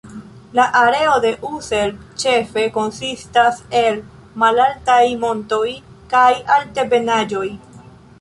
[0.59, 1.91] La areo de Ussel
[2.23, 3.99] ĉefe konsistas el
[4.45, 5.63] malaltaj montoj
[6.15, 7.45] kaj altebenaĵoj.